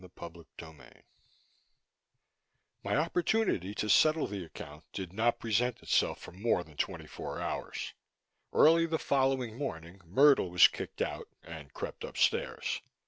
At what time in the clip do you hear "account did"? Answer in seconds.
4.43-5.13